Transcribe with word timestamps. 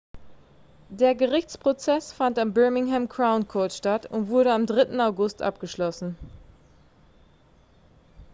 der 0.89 1.13
gerichtsprozess 1.13 2.11
fand 2.11 2.39
am 2.39 2.53
birmingham 2.55 3.07
crown 3.07 3.47
court 3.47 3.71
statt 3.71 4.07
und 4.07 4.29
wurde 4.29 4.51
am 4.51 4.65
3. 4.65 4.99
august 4.99 5.43
abgeschlossen 5.43 6.17